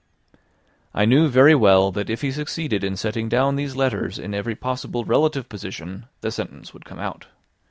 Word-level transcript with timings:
I 0.95 1.05
knew 1.05 1.27
very 1.27 1.53
well 1.53 1.91
that 1.91 2.09
if 2.09 2.21
he 2.23 2.31
succeeded 2.31 2.83
in 2.83 2.97
setting 2.97 3.29
down 3.29 3.55
these 3.55 3.75
letters 3.75 4.17
in 4.17 4.33
every 4.33 4.55
possible 4.55 5.05
relative 5.05 5.47
position, 5.47 6.07
the 6.21 6.31
sentence 6.31 6.73
would 6.73 6.85
come 6.85 6.97
out. 6.97 7.27